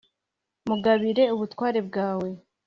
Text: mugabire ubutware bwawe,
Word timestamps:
mugabire 0.67 1.23
ubutware 1.33 1.79
bwawe, 1.87 2.29